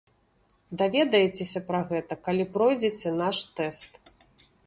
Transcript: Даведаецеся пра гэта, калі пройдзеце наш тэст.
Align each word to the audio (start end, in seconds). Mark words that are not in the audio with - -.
Даведаецеся 0.81 1.61
пра 1.67 1.81
гэта, 1.91 2.17
калі 2.27 2.43
пройдзеце 2.55 3.09
наш 3.21 3.37
тэст. 3.59 3.93